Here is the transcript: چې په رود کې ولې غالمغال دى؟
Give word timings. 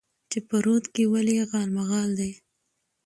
چې 0.31 0.39
په 0.47 0.55
رود 0.65 0.85
کې 0.93 1.03
ولې 1.13 1.35
غالمغال 1.51 2.09
دى؟ 2.19 2.31